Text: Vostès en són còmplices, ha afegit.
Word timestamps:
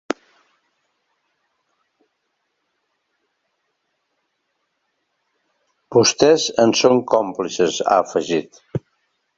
Vostès 5.97 6.49
en 6.67 6.77
són 6.83 7.05
còmplices, 7.15 7.81
ha 7.87 8.01
afegit. 8.07 8.65